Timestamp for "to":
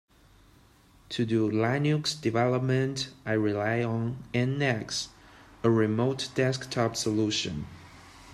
1.09-1.27